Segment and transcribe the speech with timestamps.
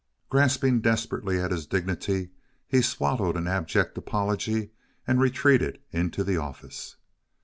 [0.31, 2.31] Grasping desperately at his dignity,
[2.67, 4.71] he swallowed an abject apology
[5.05, 6.95] and retreated into the office.